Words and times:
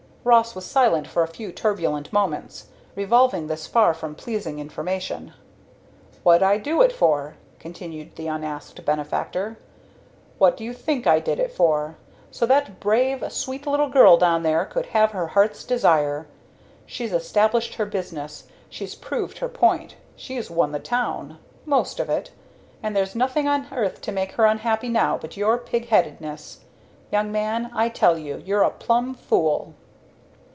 Ross 0.23 0.53
was 0.53 0.65
silent 0.67 1.07
for 1.07 1.23
a 1.23 1.27
few 1.27 1.51
turbulent 1.51 2.13
moments, 2.13 2.67
revolving 2.95 3.47
this 3.47 3.65
far 3.65 3.91
from 3.91 4.13
pleasing 4.13 4.59
information. 4.59 5.33
"What'd 6.21 6.43
I 6.43 6.59
do 6.59 6.83
it 6.83 6.91
for?" 6.91 7.37
continued 7.57 8.15
the 8.15 8.27
unasked 8.27 8.85
benefactor. 8.85 9.57
"What 10.37 10.55
do 10.55 10.63
you 10.63 10.73
think 10.73 11.07
I 11.07 11.19
did 11.19 11.39
it 11.39 11.51
for? 11.51 11.97
So 12.29 12.45
that 12.45 12.79
brave, 12.79 13.25
sweet 13.31 13.65
little 13.65 13.89
girl 13.89 14.15
down 14.15 14.45
here 14.45 14.63
could 14.63 14.85
have 14.87 15.09
her 15.09 15.25
heart's 15.25 15.63
desire. 15.63 16.27
She's 16.85 17.13
established 17.13 17.73
her 17.73 17.85
business 17.87 18.43
she's 18.69 18.93
proved 18.93 19.39
her 19.39 19.49
point 19.49 19.95
she's 20.15 20.51
won 20.51 20.71
the 20.71 20.77
town 20.79 21.39
most 21.65 21.99
of 21.99 22.11
it; 22.11 22.29
and 22.83 22.95
there's 22.95 23.15
nothing 23.15 23.47
on 23.47 23.69
earth 23.73 24.01
to 24.01 24.11
make 24.11 24.33
her 24.33 24.45
unhappy 24.45 24.87
now 24.89 25.17
but 25.17 25.35
your 25.35 25.57
pigheadedness! 25.57 26.59
Young 27.11 27.31
man, 27.31 27.71
I 27.73 27.89
tell 27.89 28.19
you 28.19 28.37
you're 28.45 28.61
a 28.61 28.69
plumb 28.69 29.15
fool!" 29.15 29.73